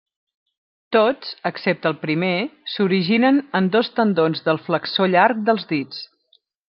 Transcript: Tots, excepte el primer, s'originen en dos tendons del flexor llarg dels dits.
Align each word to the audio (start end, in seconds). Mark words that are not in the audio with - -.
Tots, 0.95 1.33
excepte 1.49 1.87
el 1.91 1.99
primer, 2.05 2.31
s'originen 2.77 3.37
en 3.61 3.67
dos 3.77 3.93
tendons 4.01 4.43
del 4.49 4.61
flexor 4.71 5.13
llarg 5.17 5.45
dels 5.51 5.69
dits. 5.75 6.01